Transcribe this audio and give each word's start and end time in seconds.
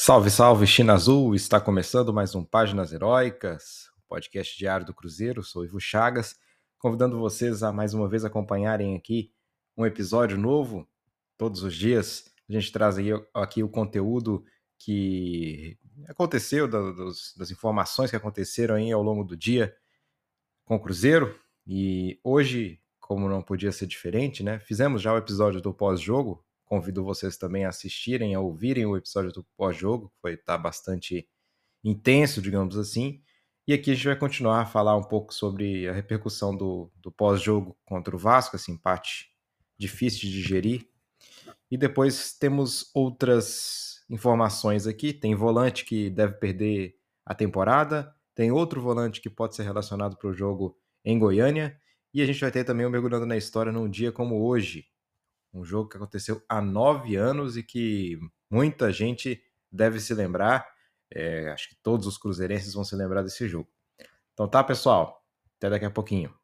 Salve, 0.00 0.30
salve, 0.30 0.64
China 0.64 0.94
Azul! 0.94 1.34
Está 1.34 1.60
começando 1.60 2.14
mais 2.14 2.32
um 2.32 2.44
Páginas 2.44 2.92
Heróicas, 2.92 3.90
podcast 4.08 4.56
diário 4.56 4.86
do 4.86 4.94
Cruzeiro. 4.94 5.42
Sou 5.42 5.64
Ivo 5.64 5.80
Chagas, 5.80 6.36
convidando 6.78 7.18
vocês 7.18 7.64
a 7.64 7.72
mais 7.72 7.94
uma 7.94 8.08
vez 8.08 8.24
acompanharem 8.24 8.94
aqui 8.94 9.32
um 9.76 9.84
episódio 9.84 10.38
novo. 10.38 10.88
Todos 11.36 11.64
os 11.64 11.74
dias 11.74 12.32
a 12.48 12.52
gente 12.52 12.70
traz 12.70 12.94
aqui 13.34 13.60
o 13.64 13.68
conteúdo 13.68 14.44
que 14.78 15.76
aconteceu, 16.06 16.68
das 16.68 17.50
informações 17.50 18.08
que 18.08 18.16
aconteceram 18.16 18.76
aí 18.76 18.92
ao 18.92 19.02
longo 19.02 19.24
do 19.24 19.36
dia 19.36 19.74
com 20.64 20.76
o 20.76 20.80
Cruzeiro. 20.80 21.36
E 21.66 22.20
hoje, 22.22 22.80
como 23.00 23.28
não 23.28 23.42
podia 23.42 23.72
ser 23.72 23.88
diferente, 23.88 24.44
né? 24.44 24.60
Fizemos 24.60 25.02
já 25.02 25.12
o 25.12 25.18
episódio 25.18 25.60
do 25.60 25.74
pós-jogo, 25.74 26.46
Convido 26.68 27.02
vocês 27.02 27.36
também 27.38 27.64
a 27.64 27.70
assistirem, 27.70 28.34
a 28.34 28.40
ouvirem 28.40 28.84
o 28.84 28.96
episódio 28.96 29.32
do 29.32 29.44
pós-jogo, 29.56 30.10
que 30.10 30.20
foi 30.20 30.36
tá 30.36 30.58
bastante 30.58 31.26
intenso, 31.82 32.42
digamos 32.42 32.76
assim. 32.76 33.22
E 33.66 33.72
aqui 33.72 33.90
a 33.90 33.94
gente 33.94 34.06
vai 34.06 34.16
continuar 34.16 34.60
a 34.60 34.66
falar 34.66 34.96
um 34.96 35.02
pouco 35.02 35.32
sobre 35.32 35.88
a 35.88 35.92
repercussão 35.92 36.54
do, 36.54 36.90
do 36.96 37.10
pós-jogo 37.10 37.76
contra 37.84 38.14
o 38.14 38.18
Vasco, 38.18 38.56
esse 38.56 38.70
empate 38.70 39.30
difícil 39.78 40.20
de 40.20 40.32
digerir. 40.32 40.88
E 41.70 41.76
depois 41.76 42.32
temos 42.32 42.90
outras 42.94 44.04
informações 44.10 44.86
aqui. 44.86 45.12
Tem 45.12 45.34
volante 45.34 45.84
que 45.84 46.10
deve 46.10 46.34
perder 46.34 46.96
a 47.24 47.34
temporada, 47.34 48.14
tem 48.34 48.50
outro 48.50 48.80
volante 48.80 49.20
que 49.20 49.30
pode 49.30 49.54
ser 49.54 49.62
relacionado 49.62 50.16
para 50.16 50.28
o 50.28 50.34
jogo 50.34 50.78
em 51.04 51.18
Goiânia. 51.18 51.78
E 52.12 52.22
a 52.22 52.26
gente 52.26 52.40
vai 52.40 52.50
ter 52.50 52.64
também 52.64 52.86
o 52.86 52.90
Mergulhando 52.90 53.26
na 53.26 53.36
História 53.36 53.72
num 53.72 53.88
dia 53.88 54.10
como 54.10 54.42
hoje, 54.46 54.86
um 55.52 55.64
jogo 55.64 55.88
que 55.88 55.96
aconteceu 55.96 56.42
há 56.48 56.60
nove 56.60 57.16
anos 57.16 57.56
e 57.56 57.62
que 57.62 58.18
muita 58.50 58.92
gente 58.92 59.42
deve 59.70 60.00
se 60.00 60.14
lembrar. 60.14 60.66
É, 61.10 61.50
acho 61.50 61.70
que 61.70 61.76
todos 61.82 62.06
os 62.06 62.18
cruzeirenses 62.18 62.74
vão 62.74 62.84
se 62.84 62.94
lembrar 62.94 63.22
desse 63.22 63.48
jogo. 63.48 63.68
Então 64.32 64.48
tá, 64.48 64.62
pessoal. 64.62 65.24
Até 65.56 65.70
daqui 65.70 65.84
a 65.84 65.90
pouquinho. 65.90 66.37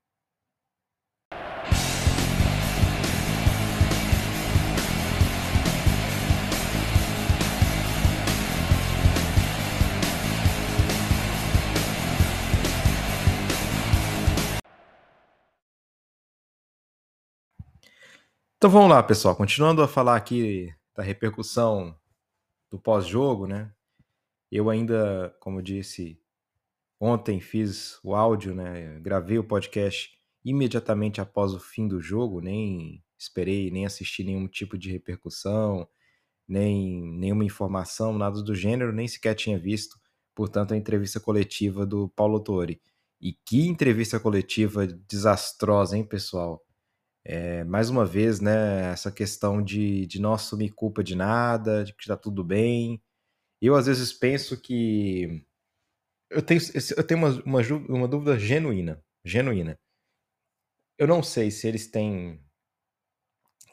Então 18.64 18.72
vamos 18.72 18.88
lá, 18.88 19.02
pessoal. 19.02 19.36
Continuando 19.36 19.82
a 19.82 19.86
falar 19.86 20.16
aqui 20.16 20.72
da 20.96 21.02
repercussão 21.02 21.94
do 22.70 22.78
pós-jogo, 22.78 23.46
né? 23.46 23.70
Eu 24.50 24.70
ainda, 24.70 25.36
como 25.38 25.58
eu 25.58 25.62
disse, 25.62 26.18
ontem 26.98 27.40
fiz 27.40 28.00
o 28.02 28.14
áudio, 28.14 28.54
né? 28.54 28.98
Gravei 29.00 29.38
o 29.38 29.44
podcast 29.44 30.18
imediatamente 30.42 31.20
após 31.20 31.52
o 31.52 31.60
fim 31.60 31.86
do 31.86 32.00
jogo, 32.00 32.40
nem 32.40 33.04
esperei, 33.18 33.70
nem 33.70 33.84
assisti 33.84 34.24
nenhum 34.24 34.48
tipo 34.48 34.78
de 34.78 34.90
repercussão, 34.90 35.86
nem 36.48 37.02
nenhuma 37.18 37.44
informação, 37.44 38.16
nada 38.16 38.42
do 38.42 38.54
gênero, 38.54 38.94
nem 38.94 39.06
sequer 39.06 39.34
tinha 39.34 39.58
visto, 39.58 40.00
portanto, 40.34 40.72
a 40.72 40.76
entrevista 40.78 41.20
coletiva 41.20 41.84
do 41.84 42.08
Paulo 42.08 42.40
Torre. 42.40 42.80
E 43.20 43.34
que 43.34 43.68
entrevista 43.68 44.18
coletiva 44.18 44.86
desastrosa, 44.86 45.98
hein, 45.98 46.04
pessoal? 46.06 46.64
É, 47.24 47.64
mais 47.64 47.88
uma 47.90 48.04
vez, 48.04 48.40
né, 48.40 48.92
essa 48.92 49.10
questão 49.10 49.62
de, 49.62 50.06
de 50.06 50.20
não 50.20 50.34
assumir 50.34 50.70
culpa 50.72 51.02
de 51.02 51.14
nada, 51.16 51.84
de 51.84 51.94
que 51.94 52.02
está 52.02 52.16
tudo 52.16 52.44
bem. 52.44 53.02
Eu, 53.62 53.76
às 53.76 53.86
vezes, 53.86 54.12
penso 54.12 54.60
que. 54.60 55.44
Eu 56.30 56.42
tenho, 56.42 56.60
eu 56.96 57.04
tenho 57.06 57.20
uma, 57.20 57.30
uma, 57.44 57.60
uma 57.88 58.08
dúvida 58.08 58.38
genuína. 58.38 59.02
Genuína. 59.24 59.78
Eu 60.98 61.06
não 61.06 61.22
sei 61.22 61.50
se 61.50 61.66
eles 61.68 61.86
têm 61.88 62.40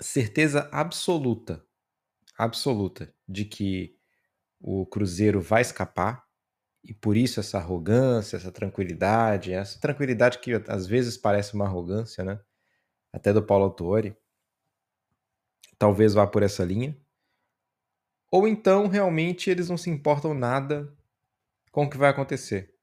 certeza 0.01 0.69
absoluta, 0.71 1.63
absoluta, 2.37 3.13
de 3.27 3.45
que 3.45 3.95
o 4.59 4.85
Cruzeiro 4.85 5.41
vai 5.41 5.61
escapar. 5.61 6.25
E 6.83 6.93
por 6.93 7.17
isso 7.17 7.39
essa 7.39 7.59
arrogância, 7.59 8.37
essa 8.37 8.51
tranquilidade, 8.51 9.53
essa 9.53 9.79
tranquilidade 9.79 10.39
que 10.39 10.53
às 10.67 10.87
vezes 10.87 11.17
parece 11.17 11.53
uma 11.55 11.65
arrogância, 11.65 12.23
né? 12.23 12.39
Até 13.11 13.33
do 13.33 13.43
Paulo 13.43 13.65
Autori. 13.65 14.15
Talvez 15.77 16.13
vá 16.13 16.27
por 16.27 16.43
essa 16.43 16.63
linha. 16.63 16.97
Ou 18.29 18.47
então, 18.47 18.87
realmente, 18.87 19.49
eles 19.49 19.69
não 19.69 19.77
se 19.77 19.89
importam 19.89 20.33
nada 20.33 20.95
com 21.71 21.83
o 21.83 21.89
que 21.89 21.97
vai 21.97 22.09
acontecer. 22.09 22.73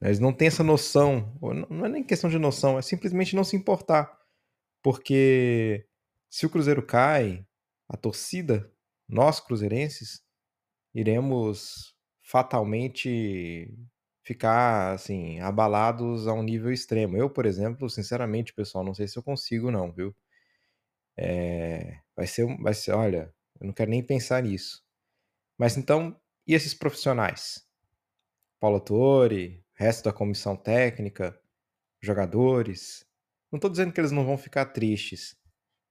Eles 0.00 0.18
não 0.18 0.32
têm 0.32 0.48
essa 0.48 0.64
noção, 0.64 1.38
não 1.70 1.86
é 1.86 1.88
nem 1.88 2.02
questão 2.02 2.28
de 2.28 2.38
noção, 2.38 2.78
é 2.78 2.82
simplesmente 2.82 3.36
não 3.36 3.44
se 3.44 3.56
importar. 3.56 4.18
Porque 4.82 5.86
se 6.28 6.44
o 6.44 6.50
Cruzeiro 6.50 6.84
cai, 6.84 7.46
a 7.88 7.96
torcida, 7.96 8.72
nós 9.08 9.38
cruzeirenses, 9.38 10.24
iremos 10.94 11.94
fatalmente 12.20 13.72
ficar 14.22 14.92
assim 14.92 15.40
abalados 15.40 16.26
a 16.28 16.32
um 16.32 16.42
nível 16.42 16.72
extremo. 16.72 17.16
Eu, 17.16 17.28
por 17.30 17.46
exemplo, 17.46 17.90
sinceramente, 17.90 18.52
pessoal, 18.54 18.84
não 18.84 18.94
sei 18.94 19.08
se 19.08 19.18
eu 19.18 19.22
consigo 19.22 19.70
não, 19.70 19.92
viu? 19.92 20.14
É, 21.16 21.98
vai 22.16 22.26
ser, 22.26 22.46
vai 22.58 22.74
ser, 22.74 22.92
olha, 22.92 23.32
eu 23.60 23.66
não 23.66 23.72
quero 23.74 23.90
nem 23.90 24.02
pensar 24.02 24.42
nisso. 24.42 24.82
Mas 25.58 25.76
então, 25.76 26.18
e 26.46 26.54
esses 26.54 26.74
profissionais? 26.74 27.66
Paulo 28.60 28.80
Torre, 28.80 29.64
resto 29.74 30.04
da 30.04 30.12
comissão 30.12 30.56
técnica, 30.56 31.38
jogadores. 32.00 33.06
Não 33.50 33.58
estou 33.58 33.70
dizendo 33.70 33.92
que 33.92 34.00
eles 34.00 34.12
não 34.12 34.24
vão 34.24 34.38
ficar 34.38 34.66
tristes, 34.66 35.36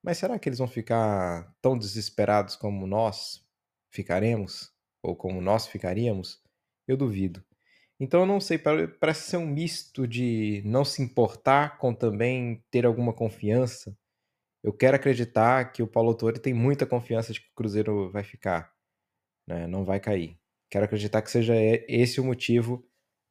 mas 0.03 0.17
será 0.17 0.39
que 0.39 0.49
eles 0.49 0.59
vão 0.59 0.67
ficar 0.67 1.53
tão 1.61 1.77
desesperados 1.77 2.55
como 2.55 2.87
nós 2.87 3.45
ficaremos? 3.91 4.73
Ou 5.03 5.15
como 5.15 5.41
nós 5.41 5.67
ficaríamos? 5.67 6.41
Eu 6.87 6.97
duvido. 6.97 7.43
Então 8.01 8.21
eu 8.21 8.25
não 8.25 8.39
sei, 8.41 8.57
parece 8.99 9.29
ser 9.29 9.37
um 9.37 9.45
misto 9.45 10.07
de 10.07 10.63
não 10.65 10.83
se 10.83 11.03
importar 11.03 11.77
com 11.77 11.93
também 11.93 12.65
ter 12.71 12.83
alguma 12.83 13.13
confiança. 13.13 13.95
Eu 14.63 14.73
quero 14.73 14.95
acreditar 14.95 15.71
que 15.71 15.83
o 15.83 15.87
Paulo 15.87 16.15
Torre 16.15 16.39
tem 16.39 16.51
muita 16.51 16.83
confiança 16.83 17.31
de 17.31 17.39
que 17.39 17.47
o 17.49 17.55
Cruzeiro 17.55 18.11
vai 18.11 18.23
ficar, 18.23 18.73
né? 19.47 19.67
não 19.67 19.85
vai 19.85 19.99
cair. 19.99 20.35
Quero 20.67 20.85
acreditar 20.85 21.21
que 21.21 21.29
seja 21.29 21.53
esse 21.87 22.19
o 22.19 22.23
motivo 22.25 22.83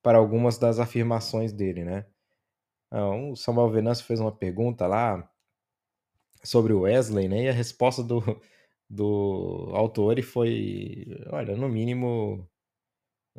para 0.02 0.18
algumas 0.18 0.56
das 0.56 0.78
afirmações 0.78 1.52
dele, 1.52 1.84
né? 1.84 2.06
Então, 2.86 3.32
o 3.32 3.36
Samuel 3.36 3.70
Venâncio 3.70 4.04
fez 4.06 4.20
uma 4.20 4.32
pergunta 4.32 4.86
lá 4.86 5.28
sobre 6.44 6.72
o 6.72 6.82
Wesley, 6.82 7.28
né? 7.28 7.44
E 7.44 7.48
a 7.48 7.52
resposta 7.52 8.04
do, 8.04 8.20
do 8.88 9.70
autor 9.74 10.22
foi, 10.22 11.06
olha, 11.32 11.56
no 11.56 11.68
mínimo 11.68 12.48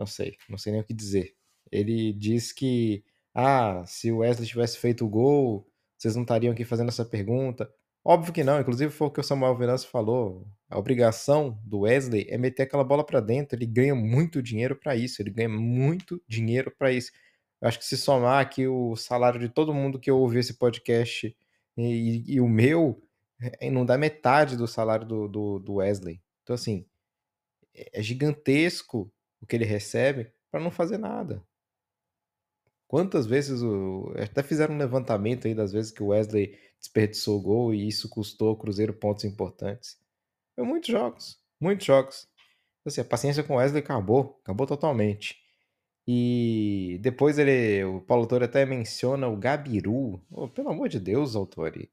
não 0.01 0.07
sei, 0.07 0.35
não 0.50 0.57
sei 0.57 0.72
nem 0.73 0.81
o 0.81 0.84
que 0.84 0.94
dizer. 0.95 1.35
Ele 1.72 2.12
diz 2.12 2.51
que, 2.51 3.03
ah, 3.35 3.84
se 3.85 4.12
o 4.12 4.17
Wesley 4.17 4.47
tivesse 4.47 4.79
feito 4.79 5.06
o 5.06 5.09
gol, 5.09 5.67
vocês 5.95 6.16
não 6.16 6.23
estariam 6.23 6.51
aqui 6.51 6.66
fazendo 6.66 6.89
essa 6.89 7.06
pergunta. 7.06 7.72
Óbvio 8.03 8.34
que 8.34 8.44
não, 8.44 8.59
inclusive 8.59 8.91
foi 8.91 9.07
o 9.07 9.11
que 9.11 9.19
o 9.19 9.23
Samuel 9.23 9.56
Venâncio 9.56 9.88
falou. 9.90 10.47
A 10.67 10.79
obrigação 10.79 11.59
do 11.63 11.81
Wesley 11.81 12.25
é 12.29 12.38
meter 12.38 12.63
aquela 12.63 12.84
bola 12.84 13.06
para 13.06 13.19
dentro. 13.19 13.56
Ele 13.56 13.67
ganha 13.67 13.94
muito 13.94 14.41
dinheiro 14.41 14.75
para 14.75 14.95
isso. 14.95 15.22
Ele 15.22 15.29
ganha 15.29 15.50
muito 15.50 16.19
dinheiro 16.28 16.73
para 16.75 16.91
isso. 16.91 17.11
Eu 17.61 17.67
acho 17.67 17.78
que 17.78 17.85
se 17.85 17.95
somar 17.95 18.41
aqui 18.41 18.67
o 18.67 18.95
salário 18.95 19.40
de 19.40 19.50
todo 19.50 19.73
mundo 19.73 20.00
que 20.00 20.09
ouve 20.09 20.40
esse 20.40 20.56
podcast 20.56 21.35
e, 21.78 22.23
e 22.28 22.41
o 22.41 22.50
meu, 22.50 23.03
é, 23.59 23.69
não 23.69 23.85
dá 23.85 24.00
metade 24.00 24.57
do 24.57 24.67
salário 24.67 25.06
do, 25.06 25.28
do, 25.28 25.59
do 25.59 25.73
Wesley. 25.75 26.19
Então, 26.41 26.56
assim, 26.56 26.88
é, 27.75 28.00
é 28.00 28.01
gigantesco 28.01 29.14
o 29.41 29.46
que 29.46 29.55
ele 29.55 29.66
recebe 29.66 30.32
para 30.52 30.59
não 30.59 30.72
fazer 30.72 30.97
nada. 30.97 31.43
Quantas 32.88 33.26
vezes 33.26 33.61
o. 33.61 34.14
Até 34.17 34.43
fizeram 34.43 34.76
um 34.76 34.78
levantamento 34.78 35.47
aí 35.47 35.55
das 35.55 35.72
vezes 35.72 35.91
que 35.91 36.03
o 36.03 36.08
Wesley 36.08 36.58
desperdiçou 36.78 37.41
gol 37.41 37.73
e 37.73 37.88
isso 37.88 38.09
custou 38.09 38.49
ao 38.49 38.58
Cruzeiro 38.58 38.93
pontos 38.93 39.23
importantes. 39.23 39.97
Foi 40.55 40.66
muitos 40.66 40.90
jogos, 40.90 41.40
muitos 41.59 41.85
jogos. 41.85 42.28
Assim, 42.85 42.99
a 43.02 43.05
paciência 43.05 43.43
com 43.43 43.53
o 43.53 43.58
Wesley 43.58 43.82
acabou, 43.82 44.40
acabou 44.43 44.67
totalmente. 44.67 45.38
E 46.05 46.99
depois 47.02 47.37
ele, 47.40 47.84
o 47.85 48.02
Paulo 48.02 48.28
Torre 48.28 48.46
até 48.46 48.66
menciona 48.66 49.28
o 49.28 49.37
Gabiru. 49.37 50.22
Oh, 50.29 50.49
pelo 50.49 50.70
amor 50.70 50.90
de 50.90 50.99
Deus, 50.99 51.35
Autori. 51.35 51.90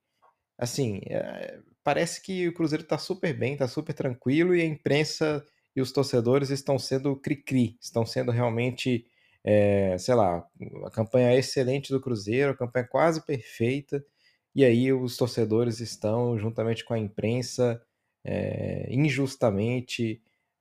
Assim, 0.59 1.01
é, 1.07 1.61
parece 1.85 2.21
que 2.21 2.49
o 2.49 2.55
Cruzeiro 2.55 2.83
tá 2.83 2.99
super 2.99 3.33
bem, 3.33 3.57
tá 3.57 3.69
super 3.69 3.93
tranquilo 3.95 4.55
e 4.55 4.63
a 4.63 4.67
imprensa 4.67 5.47
e 5.79 5.81
os 5.81 5.93
torcedores 5.93 6.51
estão 6.51 6.77
sendo 6.77 7.15
cri-cri, 7.15 7.77
estão 7.81 8.05
sendo 8.05 8.33
realmente, 8.33 9.07
é, 9.45 9.97
sei 9.97 10.15
lá, 10.15 10.45
a 10.85 10.91
campanha 10.91 11.37
excelente 11.37 11.93
do 11.93 12.01
Cruzeiro, 12.01 12.51
a 12.51 12.57
campanha 12.57 12.85
quase 12.85 13.25
perfeita, 13.25 14.05
e 14.55 14.65
aí 14.65 14.93
os 14.93 15.17
torcedores 15.17 15.79
estão, 15.79 16.37
juntamente 16.37 16.85
com 16.85 16.95
a 16.95 16.99
imprensa, 16.99 17.81
é, 18.25 18.89
injustamente 18.91 20.21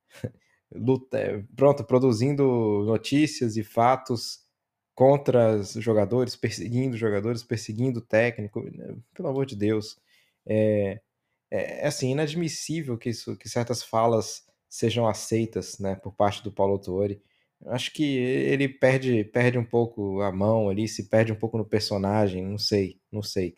luta, 0.72 1.44
pronto, 1.56 1.84
produzindo 1.84 2.84
notícias 2.86 3.58
e 3.58 3.64
fatos 3.64 4.46
contra 4.94 5.56
os 5.56 5.72
jogadores, 5.74 6.36
perseguindo 6.36 6.96
jogadores, 6.96 7.44
perseguindo 7.44 8.00
o 8.00 8.06
técnico, 8.06 8.62
né, 8.72 8.96
pelo 9.16 9.30
amor 9.30 9.48
de 9.48 9.56
Deus. 9.56 10.00
É, 10.46 11.02
é, 11.50 11.86
é 11.86 11.88
assim, 11.88 12.12
inadmissível 12.12 12.98
que, 13.00 13.10
isso, 13.10 13.36
que 13.36 13.50
certas 13.50 13.82
falas 13.82 14.46
sejam 14.70 15.08
aceitas 15.08 15.80
né, 15.80 15.96
por 15.96 16.14
parte 16.14 16.44
do 16.44 16.52
Paulo 16.52 16.74
Autori. 16.74 17.22
Acho 17.68 17.92
que 17.92 18.04
ele 18.18 18.70
perde, 18.70 19.24
perde 19.26 19.58
um 19.58 19.66
pouco 19.66 20.22
a 20.22 20.32
mão 20.32 20.70
ali, 20.70 20.88
se 20.88 21.10
perde 21.10 21.32
um 21.32 21.36
pouco 21.36 21.58
no 21.58 21.66
personagem, 21.66 22.46
não 22.46 22.58
sei, 22.58 23.00
não 23.12 23.24
sei. 23.24 23.58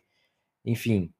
Enfim, 0.64 1.12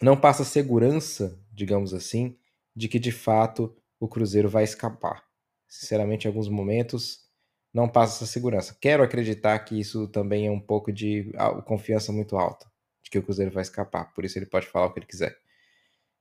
não 0.00 0.16
passa 0.20 0.44
segurança, 0.44 1.40
digamos 1.52 1.94
assim, 1.94 2.36
de 2.74 2.88
que 2.88 2.98
de 2.98 3.10
fato 3.12 3.74
o 3.98 4.08
Cruzeiro 4.08 4.48
vai 4.48 4.64
escapar. 4.64 5.24
Sinceramente, 5.66 6.26
em 6.26 6.28
alguns 6.28 6.48
momentos 6.48 7.28
não 7.72 7.88
passa 7.88 8.16
essa 8.16 8.32
segurança. 8.32 8.76
Quero 8.80 9.02
acreditar 9.02 9.58
que 9.60 9.78
isso 9.78 10.08
também 10.08 10.46
é 10.46 10.50
um 10.50 10.60
pouco 10.60 10.92
de 10.92 11.32
confiança 11.66 12.12
muito 12.12 12.36
alta, 12.36 12.70
de 13.02 13.10
que 13.10 13.18
o 13.18 13.22
Cruzeiro 13.22 13.50
vai 13.50 13.62
escapar, 13.62 14.12
por 14.14 14.24
isso 14.24 14.38
ele 14.38 14.46
pode 14.46 14.66
falar 14.66 14.86
o 14.86 14.92
que 14.92 15.00
ele 15.00 15.06
quiser. 15.06 15.36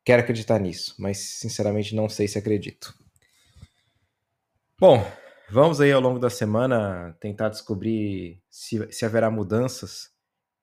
Quero 0.07 0.21
acreditar 0.21 0.57
nisso, 0.57 0.95
mas 0.98 1.18
sinceramente 1.18 1.94
não 1.94 2.07
sei 2.07 2.30
se 2.30 2.38
acredito. 2.38 2.94
Bom, 4.80 5.06
vamos 5.50 5.81
aí 5.81 5.92
ao 5.92 6.00
longo 6.00 6.18
da 6.18 6.30
semana 6.30 7.13
tentar 7.19 7.50
descobrir 7.50 8.42
se, 8.50 8.89
se 8.89 9.04
haverá 9.04 9.30
mudanças. 9.30 10.09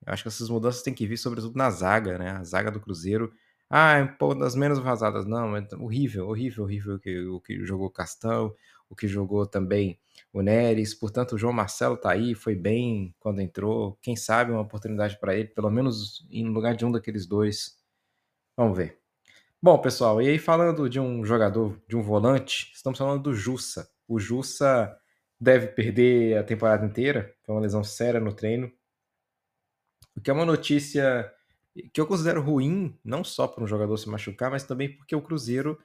Eu 0.06 0.14
acho 0.14 0.22
que 0.22 0.28
essas 0.30 0.48
mudanças 0.48 0.82
têm 0.82 0.94
que 0.94 1.06
vir 1.06 1.18
sobretudo 1.18 1.58
na 1.58 1.68
zaga, 1.68 2.16
né? 2.16 2.30
A 2.30 2.42
zaga 2.42 2.70
do 2.70 2.80
Cruzeiro. 2.80 3.34
Ah, 3.68 3.98
é 3.98 4.04
um 4.04 4.16
pouco 4.16 4.34
das 4.36 4.54
menos 4.54 4.78
vazadas. 4.78 5.26
Não, 5.26 5.54
é 5.54 5.68
horrível, 5.78 6.26
horrível, 6.26 6.64
horrível 6.64 6.94
o 6.94 6.98
que, 6.98 7.20
o 7.26 7.38
que 7.38 7.66
jogou 7.66 7.90
Castão, 7.90 8.56
o 8.88 8.96
que 8.96 9.06
jogou 9.06 9.44
também 9.46 10.00
o 10.32 10.40
Neres. 10.40 10.94
Portanto, 10.94 11.34
o 11.34 11.38
João 11.38 11.52
Marcelo 11.52 11.98
tá 11.98 12.12
aí, 12.12 12.34
foi 12.34 12.54
bem 12.54 13.14
quando 13.20 13.42
entrou. 13.42 13.98
Quem 14.00 14.16
sabe 14.16 14.52
uma 14.52 14.62
oportunidade 14.62 15.20
para 15.20 15.36
ele, 15.36 15.48
pelo 15.48 15.68
menos 15.68 16.26
em 16.30 16.48
lugar 16.48 16.74
de 16.74 16.86
um 16.86 16.90
daqueles 16.90 17.26
dois. 17.26 17.76
Vamos 18.56 18.78
ver. 18.78 19.03
Bom, 19.64 19.78
pessoal, 19.78 20.20
e 20.20 20.28
aí 20.28 20.38
falando 20.38 20.90
de 20.90 21.00
um 21.00 21.24
jogador, 21.24 21.80
de 21.88 21.96
um 21.96 22.02
volante, 22.02 22.70
estamos 22.74 22.98
falando 22.98 23.22
do 23.22 23.32
Jussa. 23.32 23.88
O 24.06 24.18
Jussa 24.18 24.94
deve 25.40 25.68
perder 25.68 26.36
a 26.36 26.44
temporada 26.44 26.84
inteira, 26.84 27.34
foi 27.42 27.54
uma 27.54 27.62
lesão 27.62 27.82
séria 27.82 28.20
no 28.20 28.34
treino. 28.34 28.70
O 30.14 30.20
que 30.20 30.28
é 30.28 30.34
uma 30.34 30.44
notícia 30.44 31.32
que 31.94 31.98
eu 31.98 32.06
considero 32.06 32.42
ruim, 32.42 32.94
não 33.02 33.24
só 33.24 33.48
para 33.48 33.64
um 33.64 33.66
jogador 33.66 33.96
se 33.96 34.06
machucar, 34.06 34.50
mas 34.50 34.64
também 34.64 34.94
porque 34.94 35.16
o 35.16 35.22
Cruzeiro 35.22 35.78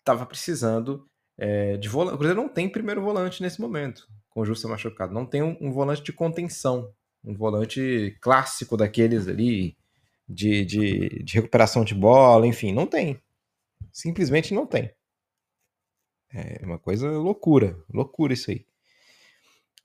estava 0.00 0.26
precisando 0.26 1.08
é, 1.38 1.76
de 1.76 1.88
volante. 1.88 2.16
O 2.16 2.18
Cruzeiro 2.18 2.42
não 2.42 2.48
tem 2.48 2.68
primeiro 2.68 3.00
volante 3.00 3.44
nesse 3.44 3.60
momento, 3.60 4.08
com 4.28 4.40
o 4.40 4.44
Jussa 4.44 4.66
machucado. 4.66 5.14
Não 5.14 5.24
tem 5.24 5.40
um, 5.40 5.56
um 5.60 5.70
volante 5.70 6.02
de 6.02 6.12
contenção, 6.12 6.92
um 7.22 7.36
volante 7.36 8.18
clássico 8.20 8.76
daqueles 8.76 9.28
ali, 9.28 9.78
de, 10.30 10.64
de, 10.64 11.22
de 11.24 11.34
recuperação 11.34 11.84
de 11.84 11.94
bola, 11.94 12.46
enfim, 12.46 12.72
não 12.72 12.86
tem. 12.86 13.20
Simplesmente 13.92 14.54
não 14.54 14.66
tem. 14.66 14.90
É 16.32 16.64
uma 16.64 16.78
coisa 16.78 17.10
loucura, 17.10 17.76
loucura 17.92 18.32
isso 18.32 18.50
aí. 18.50 18.64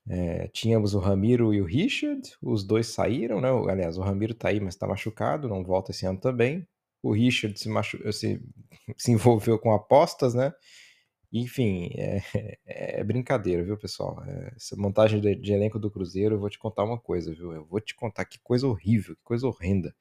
É, 0.07 0.47
tínhamos 0.49 0.93
o 0.93 0.99
Ramiro 0.99 1.51
e 1.51 1.59
o 1.59 1.65
Richard, 1.65 2.21
os 2.39 2.63
dois 2.63 2.87
saíram, 2.87 3.41
né? 3.41 3.49
Aliás, 3.67 3.97
o 3.97 4.01
Ramiro 4.01 4.35
tá 4.35 4.49
aí, 4.49 4.59
mas 4.59 4.75
tá 4.75 4.87
machucado, 4.87 5.49
não 5.49 5.63
volta 5.63 5.89
esse 5.89 6.05
ano 6.05 6.19
também. 6.19 6.67
O 7.01 7.11
Richard 7.11 7.59
se, 7.59 7.67
machu... 7.67 7.97
se, 8.13 8.39
se 8.95 9.11
envolveu 9.11 9.57
com 9.57 9.73
apostas, 9.73 10.35
né? 10.35 10.53
Enfim, 11.37 11.89
é, 11.97 12.21
é 12.65 13.03
brincadeira, 13.03 13.61
viu, 13.61 13.77
pessoal? 13.77 14.23
É, 14.25 14.53
essa 14.55 14.75
montagem 14.77 15.19
de, 15.19 15.35
de, 15.35 15.51
elenco 15.53 15.77
do 15.77 15.91
Cruzeiro, 15.91 16.35
eu 16.35 16.39
vou 16.39 16.49
te 16.49 16.57
contar 16.57 16.85
uma 16.85 16.97
coisa, 16.97 17.33
viu? 17.33 17.51
Eu 17.51 17.65
vou 17.65 17.81
te 17.81 17.93
contar 17.93 18.23
que 18.25 18.39
coisa 18.39 18.65
horrível, 18.67 19.15
que 19.17 19.23
coisa 19.23 19.45
horrenda. 19.45 19.93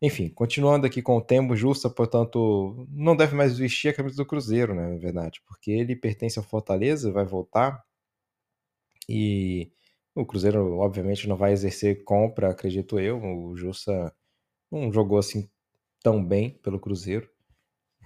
Enfim, 0.00 0.28
continuando 0.30 0.86
aqui 0.86 1.02
com 1.02 1.16
o 1.16 1.22
Tempo 1.22 1.56
Justa, 1.56 1.90
portanto, 1.90 2.86
não 2.90 3.16
deve 3.16 3.34
mais 3.34 3.58
vestir 3.58 3.90
a 3.90 3.94
camisa 3.94 4.16
do 4.16 4.26
Cruzeiro, 4.26 4.74
né, 4.74 4.88
na 4.88 4.98
verdade, 4.98 5.42
porque 5.46 5.70
ele 5.70 5.96
pertence 5.96 6.38
ao 6.38 6.44
Fortaleza, 6.44 7.12
vai 7.12 7.24
voltar, 7.24 7.84
e 9.08 9.72
o 10.14 10.24
Cruzeiro, 10.26 10.78
obviamente, 10.78 11.28
não 11.28 11.36
vai 11.36 11.52
exercer 11.52 12.04
compra, 12.04 12.50
acredito 12.50 12.98
eu, 12.98 13.22
o 13.22 13.56
Justa 13.56 14.14
não 14.70 14.92
jogou 14.92 15.18
assim 15.18 15.48
tão 16.02 16.24
bem 16.24 16.50
pelo 16.62 16.80
Cruzeiro, 16.80 17.30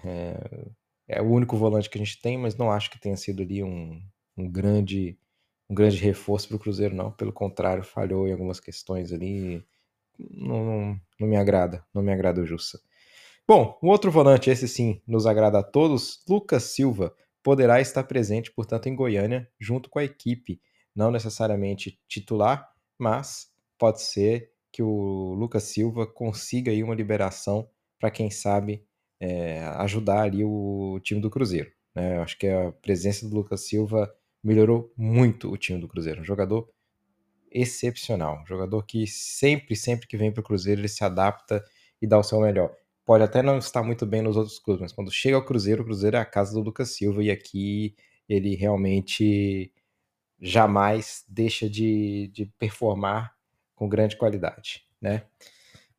é, 0.04 0.70
é 1.10 1.20
o 1.20 1.26
único 1.26 1.56
volante 1.56 1.90
que 1.90 1.98
a 1.98 2.04
gente 2.04 2.20
tem, 2.20 2.38
mas 2.38 2.56
não 2.56 2.70
acho 2.70 2.90
que 2.90 3.00
tenha 3.00 3.16
sido 3.16 3.42
ali 3.42 3.62
um, 3.62 4.00
um 4.36 4.50
grande 4.50 5.18
um 5.68 5.74
grande 5.74 5.98
reforço 5.98 6.48
para 6.48 6.56
o 6.56 6.58
Cruzeiro, 6.58 6.96
não, 6.96 7.12
pelo 7.12 7.32
contrário, 7.32 7.84
falhou 7.84 8.26
em 8.26 8.32
algumas 8.32 8.58
questões 8.58 9.12
ali, 9.12 9.64
não, 10.18 10.64
não, 10.64 11.00
não 11.20 11.28
me 11.28 11.36
agrada, 11.36 11.86
não 11.94 12.02
me 12.02 12.12
agrada 12.12 12.40
o 12.40 12.46
Jussa. 12.46 12.80
Bom, 13.46 13.78
um 13.80 13.88
outro 13.88 14.10
volante, 14.10 14.50
esse 14.50 14.66
sim, 14.66 15.00
nos 15.06 15.26
agrada 15.26 15.60
a 15.60 15.62
todos, 15.62 16.24
Lucas 16.28 16.64
Silva, 16.64 17.14
poderá 17.40 17.80
estar 17.80 18.02
presente, 18.02 18.50
portanto, 18.50 18.88
em 18.88 18.96
Goiânia, 18.96 19.48
junto 19.60 19.88
com 19.88 20.00
a 20.00 20.04
equipe, 20.04 20.60
não 20.94 21.12
necessariamente 21.12 22.00
titular, 22.08 22.68
mas 22.98 23.48
pode 23.78 24.02
ser 24.02 24.50
que 24.72 24.82
o 24.82 25.34
Lucas 25.34 25.62
Silva 25.64 26.04
consiga 26.04 26.72
aí 26.72 26.82
uma 26.82 26.96
liberação 26.96 27.68
para 27.98 28.10
quem 28.10 28.28
sabe 28.28 28.84
é, 29.20 29.60
ajudar 29.78 30.22
ali 30.22 30.42
o 30.44 30.98
time 31.02 31.20
do 31.20 31.30
Cruzeiro. 31.30 31.70
Né? 31.94 32.16
Eu 32.16 32.22
acho 32.22 32.38
que 32.38 32.46
a 32.46 32.72
presença 32.72 33.28
do 33.28 33.36
Lucas 33.36 33.66
Silva 33.68 34.12
melhorou 34.42 34.92
muito 34.96 35.52
o 35.52 35.56
time 35.56 35.78
do 35.78 35.86
Cruzeiro. 35.86 36.22
Um 36.22 36.24
jogador 36.24 36.68
excepcional. 37.50 38.40
Um 38.42 38.46
jogador 38.46 38.84
que 38.84 39.06
sempre, 39.06 39.76
sempre 39.76 40.06
que 40.06 40.16
vem 40.16 40.32
para 40.32 40.40
o 40.40 40.44
Cruzeiro, 40.44 40.80
ele 40.80 40.88
se 40.88 41.04
adapta 41.04 41.62
e 42.00 42.06
dá 42.06 42.18
o 42.18 42.22
seu 42.22 42.40
melhor. 42.40 42.74
Pode 43.04 43.24
até 43.24 43.42
não 43.42 43.58
estar 43.58 43.82
muito 43.82 44.06
bem 44.06 44.22
nos 44.22 44.36
outros 44.36 44.58
clubes, 44.58 44.80
mas 44.80 44.92
quando 44.92 45.10
chega 45.10 45.36
ao 45.36 45.44
Cruzeiro, 45.44 45.82
o 45.82 45.84
Cruzeiro 45.84 46.16
é 46.16 46.20
a 46.20 46.24
casa 46.24 46.52
do 46.54 46.60
Lucas 46.60 46.90
Silva 46.90 47.22
e 47.22 47.30
aqui 47.30 47.94
ele 48.28 48.54
realmente 48.54 49.72
jamais 50.40 51.24
deixa 51.28 51.68
de, 51.68 52.28
de 52.28 52.46
performar 52.58 53.34
com 53.74 53.88
grande 53.88 54.16
qualidade, 54.16 54.84
né? 55.00 55.24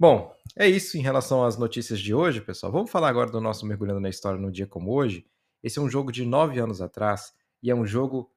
Bom, 0.02 0.36
é 0.58 0.68
isso 0.68 0.98
em 0.98 1.02
relação 1.02 1.46
às 1.46 1.60
notícias 1.60 2.00
de 2.00 2.12
hoje, 2.12 2.42
pessoal. 2.42 2.72
Vamos 2.72 2.90
falar 2.90 3.08
agora 3.08 3.30
do 3.30 3.40
nosso 3.40 3.68
Mergulhando 3.68 4.00
na 4.00 4.10
História 4.10 4.42
no 4.42 4.52
dia 4.52 4.66
como 4.66 4.92
hoje. 4.92 5.28
Esse 5.62 5.78
é 5.78 5.82
um 5.84 5.88
jogo 5.88 6.12
de 6.12 6.26
nove 6.26 6.60
anos 6.60 6.82
atrás 6.82 7.32
e 7.62 7.70
é 7.70 7.76
um 7.76 7.86
jogo. 7.86 8.32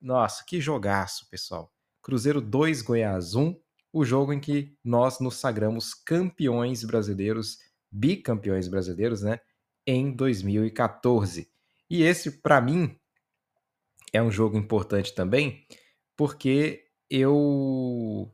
Nossa, 0.00 0.44
que 0.46 0.60
jogaço, 0.60 1.28
pessoal! 1.28 1.74
Cruzeiro 2.00 2.40
2, 2.40 2.82
Goiás 2.82 3.34
1, 3.34 3.60
o 3.92 4.04
jogo 4.04 4.32
em 4.32 4.38
que 4.38 4.78
nós 4.84 5.18
nos 5.18 5.34
sagramos 5.38 5.92
campeões 5.92 6.84
brasileiros, 6.84 7.58
bicampeões 7.90 8.68
brasileiros, 8.68 9.20
né, 9.22 9.40
em 9.84 10.12
2014. 10.12 11.50
E 11.90 12.04
esse, 12.04 12.40
para 12.40 12.60
mim, 12.60 12.96
é 14.12 14.22
um 14.22 14.30
jogo 14.30 14.56
importante 14.56 15.12
também, 15.12 15.66
porque 16.16 16.84
eu, 17.10 18.32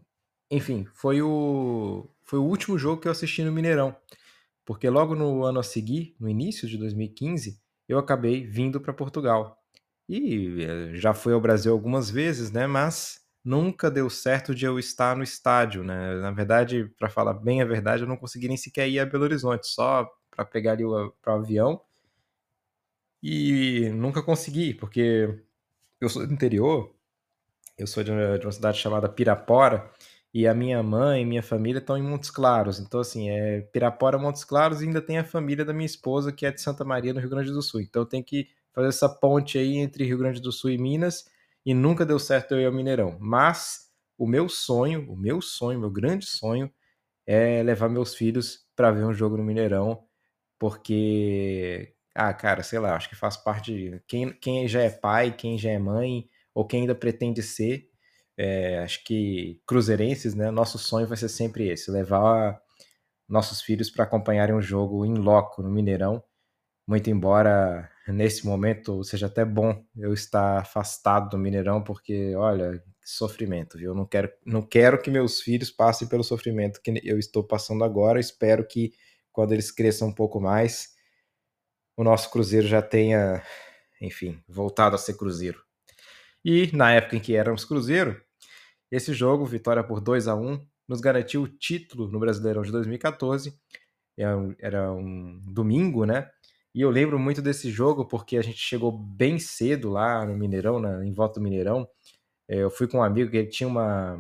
enfim, 0.51 0.87
foi 0.93 1.23
o 1.23 2.14
foi 2.25 2.39
o 2.39 2.45
último 2.45 2.79
jogo 2.79 3.01
que 3.01 3.09
eu 3.09 3.13
assisti 3.13 3.43
no 3.45 3.53
Mineirão, 3.53 3.97
porque 4.65 4.89
logo 4.89 5.15
no 5.15 5.45
ano 5.45 5.61
a 5.61 5.63
seguir, 5.63 6.17
no 6.19 6.29
início 6.29 6.69
de 6.69 6.79
2015, 6.79 7.61
eu 7.89 7.99
acabei 7.99 8.47
vindo 8.47 8.81
para 8.81 8.93
Portugal. 8.93 9.59
E 10.09 10.63
eh, 10.65 10.95
já 10.95 11.15
fui 11.15 11.33
ao 11.33 11.41
Brasil 11.41 11.73
algumas 11.73 12.11
vezes, 12.11 12.51
né, 12.51 12.67
mas 12.67 13.21
nunca 13.45 13.91
deu 13.91 14.09
certo 14.11 14.55
de 14.55 14.65
eu 14.65 14.79
estar 14.79 15.17
no 15.17 15.23
estádio, 15.23 15.85
né? 15.85 16.15
Na 16.21 16.31
verdade, 16.31 16.91
para 16.99 17.11
falar 17.11 17.35
bem 17.35 17.61
a 17.63 17.67
verdade, 17.67 18.03
eu 18.03 18.09
não 18.09 18.17
consegui 18.17 18.49
nem 18.49 18.57
sequer 18.57 18.89
ir 18.89 18.99
a 18.99 19.07
Belo 19.07 19.25
Horizonte, 19.25 19.67
só 19.67 20.09
para 20.31 20.45
pegar 20.47 20.73
ali 20.73 20.85
o 20.85 21.13
pra 21.23 21.35
avião. 21.35 21.81
E 23.23 23.89
nunca 23.91 24.23
consegui, 24.23 24.75
porque 24.75 25.43
eu 26.01 26.09
sou 26.09 26.27
do 26.27 26.33
interior, 26.33 26.95
eu 27.79 27.87
sou 27.87 28.05
de 28.05 28.11
uma, 28.13 28.39
de 28.39 28.47
uma 28.47 28.53
cidade 28.53 28.79
chamada 28.79 29.09
Pirapora, 29.09 29.91
e 30.35 30.49
a 30.49 30.53
minha 30.53 30.83
mãe 30.83 31.25
minha 31.25 31.43
família 31.43 31.79
estão 31.79 31.97
em 31.97 32.03
Montes 32.03 32.31
Claros. 32.31 32.81
Então, 32.81 33.01
assim, 33.01 33.31
é 33.31 33.61
Pirapora, 33.73 34.19
Montes 34.19 34.45
Claros, 34.45 34.83
e 34.83 34.87
ainda 34.87 35.01
tem 35.01 35.19
a 35.19 35.25
família 35.25 35.65
da 35.65 35.73
minha 35.73 35.87
esposa, 35.87 36.33
que 36.33 36.45
é 36.45 36.51
de 36.51 36.61
Santa 36.61 36.85
Maria, 36.85 37.15
no 37.15 37.21
Rio 37.21 37.31
Grande 37.31 37.53
do 37.53 37.63
Sul. 37.63 37.81
Então, 37.81 38.05
tenho 38.05 38.25
que 38.25 38.49
fazer 38.73 38.89
essa 38.89 39.09
ponte 39.09 39.57
aí 39.59 39.77
entre 39.77 40.05
Rio 40.05 40.19
Grande 40.19 40.41
do 40.41 40.51
Sul 40.51 40.71
e 40.71 40.79
Minas 40.79 41.25
e 41.65 41.73
nunca 41.73 42.05
deu 42.05 42.19
certo 42.19 42.55
eu 42.55 42.61
ir 42.61 42.67
ao 42.67 42.73
Mineirão. 42.73 43.17
Mas 43.21 43.91
o 44.19 44.27
meu 44.27 44.49
sonho, 44.49 45.11
o 45.11 45.17
meu 45.17 45.41
sonho, 45.41 45.81
meu 45.81 45.91
grande 45.91 46.27
sonho 46.27 46.71
é 47.27 47.63
levar 47.63 47.89
meus 47.89 48.15
filhos 48.15 48.67
para 48.77 48.91
ver 48.91 49.05
um 49.05 49.15
jogo 49.15 49.37
no 49.37 49.45
Mineirão, 49.45 50.05
porque, 50.59 51.95
ah, 52.15 52.35
cara, 52.35 52.63
sei 52.63 52.79
lá, 52.79 52.97
acho 52.97 53.09
que 53.09 53.17
faz 53.17 53.37
parte 53.37 53.73
de 53.75 54.03
quem, 54.07 54.33
quem 54.33 54.69
já 54.69 54.83
é 54.83 54.91
pai, 54.91 55.33
quem 55.37 55.57
já 55.59 55.71
é 55.71 55.79
mãe, 55.79 56.29
ou 56.55 56.67
quem 56.67 56.83
ainda 56.83 56.95
pretende 56.95 57.43
ser, 57.43 57.89
é, 58.37 58.79
acho 58.81 59.05
que 59.05 59.61
cruzeirenses, 59.67 60.35
né? 60.35 60.51
Nosso 60.51 60.79
sonho 60.79 61.07
vai 61.07 61.17
ser 61.17 61.29
sempre 61.29 61.69
esse, 61.69 61.91
levar 61.91 62.61
nossos 63.29 63.63
filhos 63.63 63.91
para 63.91 64.05
acompanharem 64.05 64.55
um 64.55 64.63
jogo 64.63 65.05
em 65.05 65.15
loco 65.15 65.63
no 65.63 65.71
Mineirão, 65.71 66.23
muito 66.87 67.09
embora 67.11 67.91
nesse 68.09 68.47
momento 68.47 69.03
seja 69.03 69.27
até 69.27 69.45
bom 69.45 69.83
eu 69.97 70.13
estar 70.13 70.59
afastado 70.59 71.31
do 71.31 71.39
Mineirão, 71.39 71.83
porque 71.83 72.35
olha, 72.37 72.83
que 73.01 73.11
sofrimento, 73.11 73.79
viu? 73.79 73.93
Eu 73.93 73.95
não 73.95 74.07
quero, 74.07 74.31
não 74.45 74.63
quero 74.63 75.01
que 75.01 75.11
meus 75.11 75.41
filhos 75.41 75.71
passem 75.71 76.09
pelo 76.09 76.25
sofrimento 76.25 76.81
que 76.83 77.01
eu 77.05 77.19
estou 77.19 77.45
passando 77.45 77.85
agora. 77.85 78.19
Espero 78.19 78.67
que 78.67 78.93
quando 79.33 79.53
eles 79.53 79.71
cresçam 79.71 80.09
um 80.09 80.15
pouco 80.15 80.41
mais, 80.41 80.95
o 81.97 82.05
nosso 82.05 82.31
Cruzeiro 82.31 82.67
já 82.67 82.81
tenha, 82.81 83.43
enfim, 84.01 84.43
voltado 84.49 84.97
a 84.97 84.99
ser 84.99 85.15
Cruzeiro. 85.15 85.63
E 86.45 86.71
na 86.75 86.93
época 86.93 87.17
em 87.17 87.21
que 87.21 87.37
éramos 87.37 87.65
Cruzeiro, 87.65 88.23
esse 88.95 89.13
jogo, 89.13 89.45
vitória 89.45 89.83
por 89.83 90.01
2 90.01 90.29
a 90.29 90.37
1 90.37 90.65
nos 90.87 91.01
garantiu 91.01 91.43
o 91.43 91.49
título 91.49 92.09
no 92.09 92.21
Brasileirão 92.21 92.63
de 92.63 92.71
2014. 92.71 93.59
Era 94.17 94.93
um 94.93 95.41
domingo, 95.45 96.05
né? 96.05 96.31
E 96.73 96.81
eu 96.81 96.91
lembro 96.91 97.19
muito 97.19 97.43
desse 97.43 97.71
jogo 97.71 98.05
porque 98.07 98.37
a 98.37 98.43
gente 98.43 98.59
chegou 98.59 98.93
bem 98.93 99.39
cedo 99.39 99.91
lá 99.91 100.25
no 100.25 100.37
Mineirão, 100.37 101.03
em 101.03 101.13
volta 101.13 101.41
do 101.41 101.43
Mineirão. 101.45 101.89
É, 102.49 102.59
eu 102.59 102.71
fui 102.71 102.87
com 102.87 102.99
um 102.99 103.03
amigo 103.03 103.31
que 103.31 103.37
ele 103.37 103.49
tinha 103.49 103.69
uma, 103.69 104.17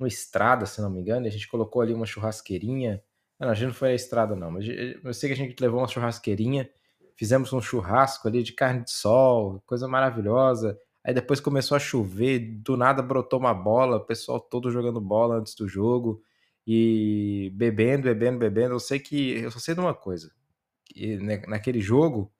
uma 0.00 0.08
estrada, 0.08 0.64
se 0.64 0.80
não 0.80 0.90
me 0.90 1.00
engano, 1.00 1.26
e 1.26 1.28
a 1.28 1.32
gente 1.32 1.48
colocou 1.48 1.82
ali 1.82 1.92
uma 1.92 2.06
churrasqueirinha. 2.06 3.02
Não, 3.38 3.50
a 3.50 3.54
gente 3.54 3.68
não 3.68 3.74
foi 3.74 3.90
a 3.90 3.94
estrada, 3.94 4.34
não, 4.34 4.50
mas 4.50 4.64
eu 4.66 5.12
sei 5.12 5.28
que 5.28 5.34
a 5.34 5.36
gente 5.36 5.60
levou 5.60 5.80
uma 5.80 5.88
churrasqueirinha, 5.88 6.70
fizemos 7.16 7.52
um 7.52 7.60
churrasco 7.60 8.28
ali 8.28 8.42
de 8.42 8.52
carne 8.54 8.84
de 8.84 8.92
sol, 8.92 9.62
coisa 9.66 9.86
maravilhosa. 9.86 10.78
Aí 11.06 11.14
depois 11.14 11.38
começou 11.38 11.76
a 11.76 11.78
chover, 11.78 12.40
do 12.40 12.76
nada 12.76 13.00
brotou 13.00 13.38
uma 13.38 13.54
bola, 13.54 13.98
o 13.98 14.04
pessoal 14.04 14.40
todo 14.40 14.72
jogando 14.72 15.00
bola 15.00 15.36
antes 15.36 15.54
do 15.54 15.68
jogo 15.68 16.20
e 16.66 17.52
bebendo, 17.54 18.02
bebendo, 18.02 18.38
bebendo. 18.40 18.74
Eu 18.74 18.80
sei 18.80 18.98
que 18.98 19.38
eu 19.38 19.52
só 19.52 19.60
sei 19.60 19.72
de 19.72 19.80
uma 19.80 19.94
coisa 19.94 20.32
né, 21.20 21.42
naquele 21.46 21.80
jogo, 21.80 22.34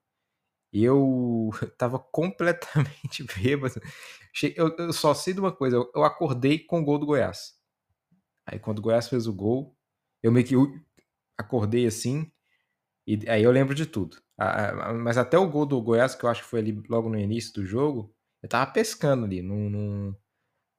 eu 0.73 1.49
tava 1.79 1.97
completamente 1.97 3.23
bêbado. 3.41 3.81
Eu, 4.57 4.75
eu 4.77 4.91
só 4.91 5.13
sei 5.13 5.33
de 5.33 5.39
uma 5.39 5.51
coisa, 5.53 5.77
eu, 5.77 6.03
acordei 6.03 6.59
com 6.59 6.81
o 6.81 6.83
gol 6.83 6.99
do 6.99 7.05
Goiás. 7.05 7.53
Aí 8.45 8.59
quando 8.59 8.79
o 8.79 8.81
Goiás 8.81 9.07
fez 9.07 9.27
o 9.27 9.33
gol, 9.33 9.77
eu 10.21 10.29
meio 10.29 10.45
que 10.45 10.55
acordei 11.37 11.85
assim, 11.85 12.29
e 13.07 13.17
aí 13.29 13.43
eu 13.43 13.51
lembro 13.51 13.73
de 13.73 13.85
tudo. 13.85 14.21
Mas 15.01 15.17
até 15.17 15.37
o 15.37 15.49
gol 15.49 15.65
do 15.65 15.81
Goiás, 15.81 16.15
que 16.15 16.25
eu 16.25 16.29
acho 16.29 16.43
que 16.43 16.49
foi 16.49 16.59
ali 16.59 16.83
logo 16.89 17.07
no 17.07 17.17
início 17.17 17.53
do 17.53 17.65
jogo, 17.65 18.13
eu 18.47 18.49
tava 18.49 18.71
pescando 18.71 19.25
ali, 19.25 19.41
não, 19.41 19.69
não, 19.69 20.15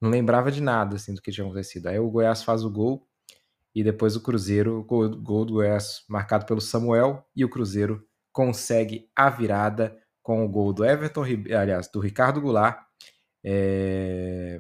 não 0.01 0.11
lembrava 0.11 0.51
de 0.51 0.63
nada 0.63 0.97
assim 0.97 1.15
do 1.15 1.21
que 1.21 1.31
tinha 1.31 1.47
acontecido. 1.47 1.87
Aí 1.89 1.99
o 1.99 2.11
Goiás 2.11 2.43
faz 2.43 2.65
o 2.65 2.71
gol, 2.71 3.07
e 3.75 3.85
depois 3.85 4.17
o 4.17 4.23
Cruzeiro, 4.23 4.83
gol, 4.85 5.11
gol 5.21 5.45
do 5.45 5.53
Goiás 5.55 6.03
marcado 6.09 6.47
pelo 6.47 6.61
Samuel, 6.61 7.25
e 7.37 7.45
o 7.45 7.51
Cruzeiro 7.51 8.03
consegue 8.33 9.11
a 9.15 9.29
virada 9.29 9.97
com 10.23 10.45
o 10.45 10.49
gol 10.49 10.73
do 10.73 10.85
Everton, 10.85 11.23
aliás, 11.55 11.89
do 11.89 12.01
Ricardo 12.01 12.41
Goulart. 12.41 12.83
É... 13.45 14.59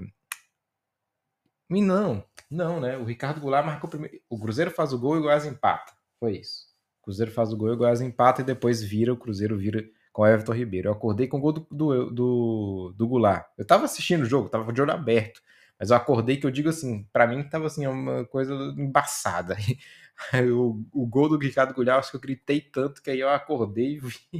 Não, 1.71 2.25
não, 2.50 2.81
né? 2.81 2.97
O 2.97 3.05
Ricardo 3.05 3.41
Goulart 3.41 3.65
marcou 3.65 3.88
primeiro. 3.88 4.21
O 4.29 4.38
Cruzeiro 4.38 4.71
faz 4.71 4.93
o 4.93 4.99
gol 4.99 5.17
e 5.17 5.19
o 5.19 5.23
Goiás 5.23 5.45
empata. 5.47 5.93
Foi 6.21 6.38
isso. 6.38 6.67
O 7.00 7.05
Cruzeiro 7.05 7.33
faz 7.33 7.53
o 7.53 7.57
gol 7.57 7.69
e 7.69 7.73
o 7.73 7.77
Goiás 7.77 8.00
empata 8.00 8.43
e 8.43 8.45
depois 8.45 8.83
vira, 8.83 9.12
o 9.12 9.17
Cruzeiro 9.17 9.59
vira 9.59 9.83
com 10.19 10.27
Everton 10.27 10.53
Ribeiro. 10.53 10.89
Eu 10.89 10.93
acordei 10.95 11.29
com 11.29 11.37
o 11.37 11.41
gol 11.41 11.53
do, 11.53 11.67
do, 11.71 12.11
do, 12.11 12.95
do 12.97 13.07
Goulart. 13.07 13.47
Eu 13.57 13.65
tava 13.65 13.85
assistindo 13.85 14.23
o 14.23 14.27
jogo, 14.27 14.49
tava 14.49 14.73
de 14.73 14.83
olho 14.83 14.91
aberto. 14.91 15.41
Mas 15.79 15.91
eu 15.91 15.97
acordei 15.97 16.37
que 16.37 16.45
eu 16.45 16.51
digo 16.51 16.69
assim, 16.69 17.07
para 17.13 17.25
mim 17.25 17.41
tava 17.45 17.69
assim, 17.69 17.87
uma 17.87 18.25
coisa 18.25 18.53
embaçada. 18.77 19.57
o, 20.53 20.85
o 20.93 21.07
gol 21.07 21.29
do 21.29 21.39
Ricardo 21.39 21.73
Goulart, 21.73 22.01
acho 22.01 22.11
que 22.11 22.17
eu 22.17 22.21
gritei 22.21 22.61
tanto 22.61 23.01
que 23.01 23.11
aí 23.11 23.21
eu 23.21 23.29
acordei 23.29 24.01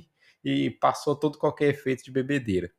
e, 0.45 0.65
e 0.65 0.69
passou 0.69 1.15
todo 1.15 1.39
qualquer 1.39 1.69
efeito 1.69 2.03
de 2.03 2.11
bebedeira. 2.11 2.73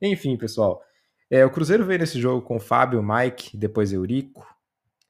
Enfim, 0.00 0.38
pessoal. 0.38 0.82
É, 1.28 1.44
o 1.44 1.50
Cruzeiro 1.50 1.84
veio 1.84 1.98
nesse 1.98 2.18
jogo 2.18 2.40
com 2.40 2.58
Fábio, 2.58 3.02
Mike, 3.02 3.54
depois 3.58 3.92
Eurico, 3.92 4.42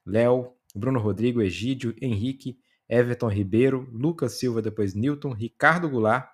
Léo, 0.05 0.51
Bruno 0.75 0.99
Rodrigo, 0.99 1.41
Egídio, 1.41 1.95
Henrique, 2.01 2.59
Everton 2.89 3.29
Ribeiro, 3.29 3.87
Lucas 3.93 4.33
Silva, 4.33 4.61
depois 4.61 4.93
Newton, 4.93 5.31
Ricardo 5.31 5.89
Goulart, 5.89 6.27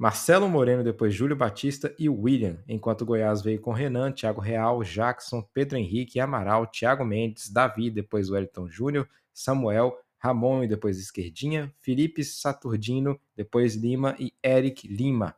Marcelo 0.00 0.48
Moreno, 0.48 0.82
depois 0.82 1.12
Júlio 1.12 1.36
Batista 1.36 1.94
e 1.98 2.08
William, 2.08 2.56
enquanto 2.66 3.02
o 3.02 3.04
Goiás 3.04 3.42
veio 3.42 3.60
com 3.60 3.70
Renan, 3.70 4.10
Thiago 4.10 4.40
Real, 4.40 4.82
Jackson, 4.82 5.42
Pedro 5.52 5.76
Henrique, 5.76 6.18
Amaral, 6.18 6.66
Thiago 6.66 7.04
Mendes, 7.04 7.50
Davi, 7.50 7.90
depois 7.90 8.30
Wellington 8.30 8.66
Júnior, 8.66 9.06
Samuel, 9.30 9.94
Ramon 10.16 10.64
e 10.64 10.66
depois 10.66 10.98
Esquerdinha, 10.98 11.70
Felipe 11.80 12.24
Saturdino, 12.24 13.20
depois 13.36 13.74
Lima 13.74 14.16
e 14.18 14.32
Eric 14.42 14.88
Lima. 14.88 15.36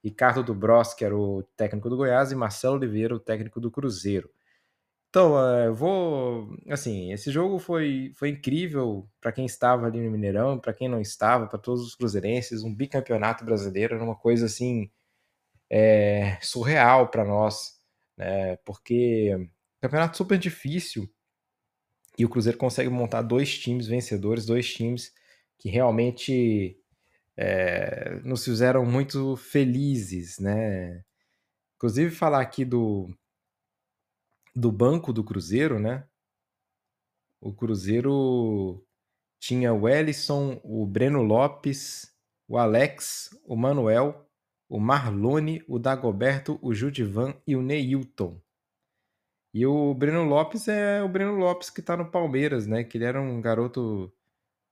Ricardo 0.00 0.44
Dubros, 0.44 0.94
que 0.94 1.04
era 1.04 1.16
o 1.16 1.42
técnico 1.56 1.90
do 1.90 1.96
Goiás, 1.96 2.30
e 2.30 2.36
Marcelo 2.36 2.76
Oliveira, 2.76 3.16
o 3.16 3.18
técnico 3.18 3.60
do 3.60 3.68
Cruzeiro. 3.68 4.30
Então, 5.14 5.38
eu 5.60 5.72
vou. 5.72 6.56
Assim, 6.68 7.12
esse 7.12 7.30
jogo 7.30 7.60
foi, 7.60 8.10
foi 8.16 8.30
incrível 8.30 9.08
para 9.20 9.30
quem 9.30 9.46
estava 9.46 9.86
ali 9.86 10.00
no 10.00 10.10
Mineirão, 10.10 10.58
para 10.58 10.74
quem 10.74 10.88
não 10.88 11.00
estava, 11.00 11.46
para 11.46 11.56
todos 11.56 11.86
os 11.86 11.94
cruzeirenses. 11.94 12.64
Um 12.64 12.74
bicampeonato 12.74 13.44
brasileiro 13.44 13.94
era 13.94 14.02
uma 14.02 14.16
coisa 14.16 14.46
assim 14.46 14.90
é, 15.70 16.36
surreal 16.42 17.08
para 17.10 17.24
nós, 17.24 17.80
né? 18.16 18.56
Porque 18.64 19.48
campeonato 19.80 20.16
super 20.16 20.36
difícil 20.36 21.08
e 22.18 22.24
o 22.24 22.28
Cruzeiro 22.28 22.58
consegue 22.58 22.90
montar 22.90 23.22
dois 23.22 23.56
times 23.56 23.86
vencedores, 23.86 24.44
dois 24.44 24.74
times 24.74 25.12
que 25.60 25.68
realmente 25.68 26.76
é, 27.36 28.20
nos 28.24 28.44
fizeram 28.44 28.84
muito 28.84 29.36
felizes, 29.36 30.40
né? 30.40 31.04
Inclusive 31.76 32.10
falar 32.10 32.40
aqui 32.40 32.64
do 32.64 33.08
do 34.54 34.70
banco 34.70 35.12
do 35.12 35.24
Cruzeiro, 35.24 35.78
né? 35.78 36.08
O 37.40 37.52
Cruzeiro 37.52 38.84
tinha 39.40 39.72
o 39.74 39.88
Ellison, 39.88 40.60
o 40.64 40.86
Breno 40.86 41.22
Lopes, 41.22 42.14
o 42.48 42.56
Alex, 42.56 43.30
o 43.44 43.56
Manuel, 43.56 44.26
o 44.68 44.80
Marlone, 44.80 45.62
o 45.68 45.78
Dagoberto, 45.78 46.58
o 46.62 46.74
Judivan 46.74 47.34
e 47.46 47.54
o 47.56 47.62
Neilton. 47.62 48.40
E 49.52 49.66
o 49.66 49.94
Breno 49.94 50.24
Lopes 50.24 50.66
é 50.68 51.02
o 51.02 51.08
Breno 51.08 51.36
Lopes 51.36 51.70
que 51.70 51.82
tá 51.82 51.96
no 51.96 52.10
Palmeiras, 52.10 52.66
né? 52.66 52.82
Que 52.82 52.98
ele 52.98 53.04
era 53.04 53.20
um 53.20 53.40
garoto 53.40 54.12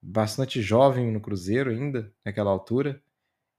bastante 0.03 0.61
jovem 0.61 1.13
no 1.13 1.21
Cruzeiro 1.21 1.71
ainda, 1.71 2.13
naquela 2.25 2.51
altura. 2.51 3.03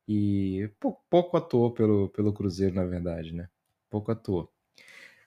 E 0.08 0.70
pouco, 1.10 1.38
atuou 1.38 1.74
pelo, 1.74 2.10
pelo 2.10 2.34
Cruzeiro, 2.34 2.76
na 2.76 2.86
verdade, 2.86 3.34
né? 3.34 3.50
Pouco 3.90 4.12
atuou. 4.12 4.53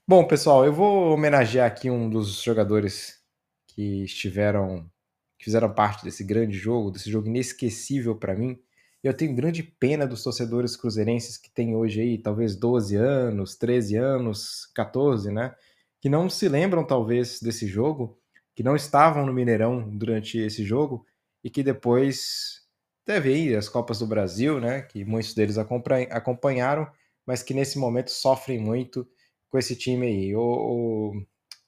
Bom, 0.09 0.25
pessoal, 0.25 0.65
eu 0.65 0.73
vou 0.73 1.13
homenagear 1.13 1.67
aqui 1.67 1.91
um 1.91 2.09
dos 2.09 2.41
jogadores 2.41 3.21
que 3.67 4.05
estiveram, 4.05 4.89
que 5.37 5.45
fizeram 5.47 5.73
parte 5.75 6.05
desse 6.05 6.23
grande 6.23 6.57
jogo, 6.57 6.93
desse 6.93 7.11
jogo 7.11 7.27
inesquecível 7.27 8.15
para 8.17 8.35
mim. 8.35 8.57
Eu 9.03 9.13
tenho 9.13 9.35
grande 9.35 9.65
pena 9.65 10.07
dos 10.07 10.23
torcedores 10.23 10.77
cruzeirenses 10.77 11.37
que 11.37 11.51
têm 11.51 11.75
hoje 11.75 12.01
aí, 12.01 12.19
talvez 12.19 12.55
12 12.55 12.95
anos, 12.97 13.57
13 13.57 13.97
anos, 13.97 14.67
14, 14.75 15.33
né? 15.33 15.55
Que 16.01 16.09
não 16.09 16.31
se 16.31 16.49
lembram, 16.49 16.87
talvez, 16.87 17.41
desse 17.41 17.67
jogo, 17.67 18.17
que 18.55 18.63
não 18.63 18.77
estavam 18.77 19.27
no 19.27 19.33
Mineirão 19.33 19.89
durante 19.91 20.39
esse 20.39 20.65
jogo 20.65 21.05
e 21.43 21.51
que 21.51 21.65
depois 21.65 22.63
teve 23.05 23.33
aí 23.33 23.57
as 23.57 23.69
Copas 23.69 23.99
do 23.99 24.07
Brasil, 24.07 24.61
né? 24.61 24.83
Que 24.83 25.05
muitos 25.05 25.35
deles 25.35 25.59
acompanharam, 25.59 26.89
mas 27.27 27.43
que 27.43 27.53
nesse 27.55 27.77
momento 27.77 28.11
sofrem 28.13 28.61
muito 28.61 29.05
com 29.51 29.59
esse 29.59 29.77
time 29.77 30.07
aí. 30.07 30.35
O, 30.35 31.13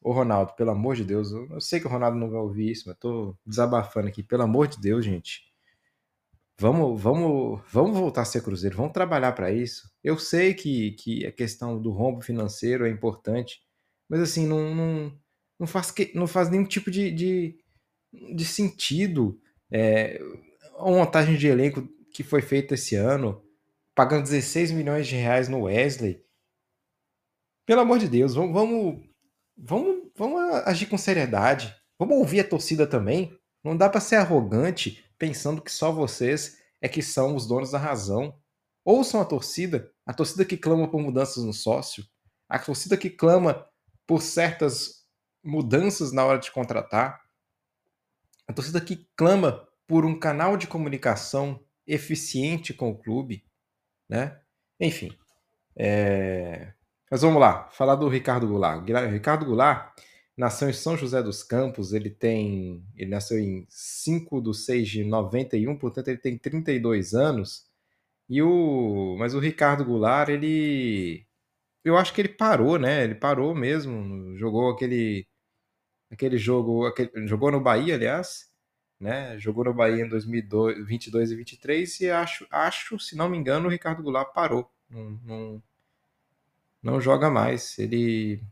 o, 0.03 0.13
Ronaldo, 0.13 0.55
pelo 0.55 0.71
amor 0.71 0.97
de 0.97 1.05
Deus, 1.05 1.31
eu 1.33 1.61
sei 1.61 1.81
que 1.81 1.87
o 1.87 1.91
Ronaldo 1.91 2.19
não 2.19 2.31
vai 2.31 2.41
ouvir 2.41 2.71
isso, 2.71 2.85
mas 2.87 2.97
tô 2.99 3.37
desabafando 3.45 4.09
aqui. 4.09 4.23
Pelo 4.23 4.43
amor 4.43 4.69
de 4.69 4.81
Deus, 4.81 5.05
gente. 5.05 5.49
Vamos, 6.61 7.01
vamos, 7.01 7.61
vamos 7.71 7.97
voltar 7.97 8.23
a 8.23 8.25
ser 8.25 8.43
Cruzeiro, 8.43 8.77
vamos 8.77 8.93
trabalhar 8.93 9.33
para 9.33 9.53
isso. 9.53 9.89
Eu 10.03 10.19
sei 10.19 10.55
que, 10.55 10.93
que 10.93 11.25
a 11.25 11.31
questão 11.31 11.81
do 11.81 11.91
rombo 11.91 12.21
financeiro 12.21 12.85
é 12.85 12.91
importante, 12.91 13.61
mas 14.09 14.21
assim, 14.21 14.45
não, 14.45 14.75
não, 14.75 15.13
não, 15.61 15.67
faz, 15.69 15.93
que, 15.93 16.11
não 16.17 16.27
faz 16.27 16.51
nenhum 16.51 16.65
tipo 16.65 16.91
de, 16.91 17.13
de, 17.13 17.59
de 18.35 18.45
sentido 18.45 19.41
é, 19.71 20.21
a 20.79 20.85
montagem 20.91 21.37
de 21.37 21.47
elenco 21.47 21.89
que 22.13 22.25
foi 22.25 22.43
feita 22.43 22.75
esse 22.75 22.97
ano, 22.97 23.41
pagando 23.95 24.25
16 24.25 24.73
milhões 24.73 25.07
de 25.07 25.15
reais 25.15 25.49
no 25.49 25.63
Wesley, 25.63 26.21
pelo 27.69 27.83
amor 27.83 27.99
de 27.99 28.09
Deus, 28.09 28.35
vamos, 28.35 28.55
vamos, 28.55 29.07
vamos, 29.55 30.11
vamos 30.17 30.55
agir 30.65 30.87
com 30.87 30.97
seriedade. 30.97 31.77
Vamos 31.99 32.17
ouvir 32.17 32.41
a 32.41 32.49
torcida 32.49 32.87
também. 32.87 33.39
Não 33.63 33.77
dá 33.77 33.91
para 33.91 34.01
ser 34.01 34.17
arrogante 34.17 35.05
pensando 35.19 35.61
que 35.61 35.71
só 35.71 35.93
vocês 35.93 36.57
é 36.81 36.89
que 36.89 37.03
são 37.03 37.37
os 37.37 37.47
donos 37.47 37.73
da 37.73 37.79
razão. 37.79 38.41
Ouçam 38.83 39.21
a 39.21 39.25
torcida, 39.27 39.93
a 40.07 40.15
torcida 40.15 40.47
que 40.47 40.57
clama 40.57 40.91
por 40.91 41.03
mudanças 41.03 41.45
no 41.45 41.53
sócio, 41.53 42.03
a 42.49 42.59
torcida 42.59 42.97
que 42.97 43.11
clama 43.11 43.69
por 44.07 44.23
certas 44.23 45.07
mudanças 45.45 46.11
na 46.11 46.25
hora 46.25 46.39
de 46.39 46.51
contratar, 46.51 47.21
a 48.47 48.53
torcida 48.55 48.81
que 48.81 49.07
clama 49.15 49.69
por 49.87 50.07
um 50.07 50.19
canal 50.19 50.57
de 50.57 50.67
comunicação 50.67 51.63
eficiente 51.87 52.73
com 52.73 52.89
o 52.89 52.99
clube, 52.99 53.45
né? 54.09 54.41
Enfim. 54.81 55.15
É... 55.77 56.73
Mas 57.11 57.23
vamos 57.23 57.41
lá, 57.41 57.69
falar 57.71 57.97
do 57.97 58.09
Ricardo 58.09 58.47
Goulart. 58.47 58.83
O 58.83 59.11
Ricardo 59.11 59.47
Goulart 59.47 59.95
nasceu 60.39 60.71
em 60.71 60.73
São 60.73 60.97
José 60.97 61.23
dos 61.23 61.43
Campos, 61.43 61.93
ele 61.93 62.11
tem. 62.11 62.85
Ele 62.97 63.11
nasceu 63.11 63.39
em 63.39 63.67
5 63.69 64.41
de 64.43 64.57
6 64.57 64.89
de 64.89 65.05
91, 65.05 65.77
portanto 65.77 66.09
ele 66.09 66.19
tem 66.19 66.39
32 66.39 67.15
anos. 67.15 67.67
E 68.29 68.43
o. 68.43 69.17
Mas 69.19 69.35
o 69.35 69.41
Ricardo 69.41 69.85
Goulart, 69.85 70.29
ele. 70.29 71.27
Eu 71.85 71.97
acho 71.97 72.13
que 72.15 72.21
ele 72.21 72.29
parou, 72.31 72.79
né? 72.79 73.05
Ele 73.05 73.15
parou 73.15 73.55
mesmo. 73.55 74.37
Jogou 74.37 74.71
aquele. 74.71 75.27
Aquele 76.11 76.39
jogo. 76.39 76.87
Aquele... 76.87 77.27
Jogou 77.27 77.51
no 77.53 77.61
Bahia, 77.61 77.95
aliás. 77.95 78.49
Né? 79.01 79.39
Jogou 79.39 79.65
no 79.65 79.75
Bahia 79.75 80.05
em 80.05 80.09
2022 80.09 81.07
e 81.07 81.11
2023 81.11 82.01
e 82.01 82.11
acho, 82.11 82.47
acho, 82.51 82.99
se 82.99 83.17
não 83.17 83.29
me 83.29 83.39
engano, 83.39 83.69
o 83.69 83.71
Ricardo 83.71 84.03
Goulart 84.03 84.33
parou. 84.35 84.69
Não, 84.91 85.11
não, 85.25 85.63
não 86.83 87.01
joga 87.01 87.31
mais. 87.31 87.79
Ele 87.79 88.43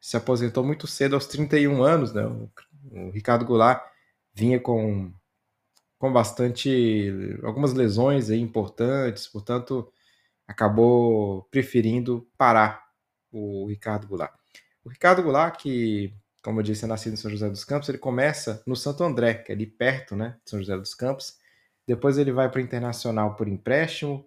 se 0.00 0.16
aposentou 0.16 0.64
muito 0.64 0.86
cedo, 0.86 1.14
aos 1.14 1.26
31 1.26 1.82
anos. 1.82 2.12
Né? 2.12 2.24
O, 2.26 2.50
o 2.90 3.10
Ricardo 3.10 3.44
Goulart 3.44 3.82
vinha 4.34 4.60
com, 4.60 5.12
com 5.98 6.12
bastante. 6.12 7.10
algumas 7.42 7.72
lesões 7.72 8.30
aí 8.30 8.40
importantes, 8.40 9.26
portanto, 9.26 9.92
acabou 10.46 11.42
preferindo 11.50 12.28
parar 12.36 12.84
o 13.32 13.66
Ricardo 13.66 14.06
Goulart. 14.06 14.34
O 14.84 14.88
Ricardo 14.88 15.22
Goulart, 15.22 15.60
que, 15.60 16.14
como 16.42 16.60
eu 16.60 16.62
disse, 16.62 16.84
é 16.84 16.88
nascido 16.88 17.14
em 17.14 17.16
São 17.16 17.30
José 17.30 17.48
dos 17.50 17.64
Campos, 17.64 17.88
ele 17.88 17.98
começa 17.98 18.62
no 18.66 18.76
Santo 18.76 19.02
André, 19.02 19.34
que 19.34 19.50
é 19.50 19.54
ali 19.54 19.66
perto 19.66 20.14
né, 20.14 20.38
de 20.44 20.50
São 20.50 20.60
José 20.60 20.76
dos 20.76 20.94
Campos. 20.94 21.36
Depois 21.86 22.18
ele 22.18 22.30
vai 22.30 22.48
para 22.48 22.58
o 22.60 22.62
Internacional 22.62 23.34
por 23.34 23.48
empréstimo, 23.48 24.24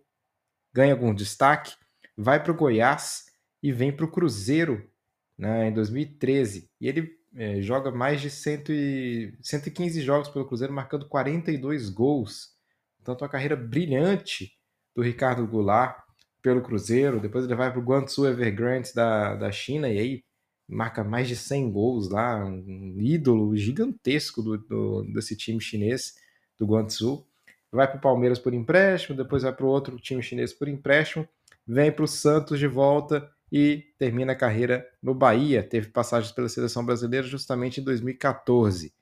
ganha 0.74 0.94
algum 0.94 1.13
destaque, 1.13 1.74
vai 2.18 2.41
para 2.44 2.51
o 2.51 2.56
Goiás 2.56 3.28
e 3.62 3.72
vem 3.72 3.92
para 3.92 4.06
o 4.06 4.12
Cruzeiro 4.12 4.89
né, 5.38 5.70
em 5.70 5.74
2013. 5.74 6.70
E 6.80 6.88
ele 6.88 7.10
é, 7.36 7.62
joga 7.62 7.92
mais 7.92 8.22
de 8.22 8.30
100 8.30 8.63
e, 8.70 9.34
115 9.42 10.01
jogos 10.01 10.30
pelo 10.30 10.46
Cruzeiro, 10.46 10.74
marcando 10.74 11.08
42 11.08 11.89
gols. 11.89 12.58
Tanto 13.04 13.24
uma 13.24 13.30
carreira 13.30 13.56
brilhante 13.56 14.51
do 14.96 15.01
Ricardo 15.01 15.48
Goulart 15.48 15.98
pelo 16.42 16.62
Cruzeiro. 16.62 17.20
Depois 17.20 17.46
ele 17.46 17.56
vai 17.56 17.72
para 17.72 17.80
o 17.80 17.84
Guangzhou 17.84 18.28
Evergrande 18.28 18.94
da, 18.94 19.36
da 19.36 19.51
China 19.51 19.89
e 19.89 20.00
aí 20.00 20.24
marca 20.68 21.04
mais 21.04 21.28
de 21.28 21.36
100 21.36 21.72
gols 21.72 22.10
lá. 22.10 22.44
Um 22.44 22.96
ídolo 23.00 23.56
gigantesco 23.56 24.42
do, 24.42 24.58
do 24.58 25.04
desse 25.13 25.36
time 25.36 25.62
chinês 25.62 26.16
do 26.58 26.66
Guangzhou. 26.66 27.25
Vai 27.72 27.88
para 27.88 27.98
o 27.98 28.01
Palmeiras 28.01 28.39
por 28.39 28.54
empréstimo, 28.54 29.16
depois 29.16 29.44
vai 29.44 29.54
para 29.54 29.66
o 29.66 29.70
outro 29.70 29.98
time 30.00 30.24
chinês 30.24 30.51
por 30.51 30.68
empréstimo, 30.68 31.30
vem 31.68 31.92
para 31.92 32.04
o 32.04 32.08
Santos 32.08 32.58
de 32.58 32.66
volta 32.66 33.30
e 33.51 33.86
termina 33.98 34.34
a 34.34 34.36
carreira 34.36 34.88
no 35.01 35.13
Bahia. 35.13 35.63
Teve 35.63 35.89
passagens 35.89 36.32
pela 36.32 36.50
seleção 36.50 36.86
brasileira 36.86 37.25
justamente 37.25 37.82
em 37.82 37.84
2014. 37.84 38.94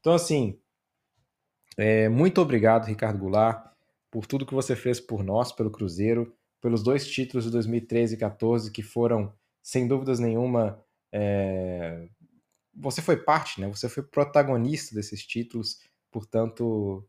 Então, 0.00 0.14
assim, 0.14 0.58
é, 1.76 2.08
muito 2.08 2.40
obrigado, 2.40 2.86
Ricardo 2.86 3.18
Goulart, 3.18 3.72
por 4.10 4.26
tudo 4.26 4.46
que 4.46 4.54
você 4.54 4.76
fez 4.76 5.00
por 5.00 5.24
nós, 5.24 5.52
pelo 5.52 5.70
Cruzeiro, 5.70 6.34
pelos 6.60 6.82
dois 6.82 7.06
títulos 7.06 7.44
de 7.44 7.50
2013 7.50 8.14
e 8.14 8.18
2014 8.18 8.70
que 8.70 8.82
foram, 8.82 9.34
sem 9.62 9.86
dúvidas 9.86 10.18
nenhuma, 10.18 10.82
é... 11.12 12.08
você 12.74 13.02
foi 13.02 13.16
parte, 13.16 13.60
né? 13.60 13.68
Você 13.68 13.88
foi 13.88 14.02
protagonista 14.02 14.94
desses 14.94 15.26
títulos, 15.26 15.80
portanto, 16.10 17.06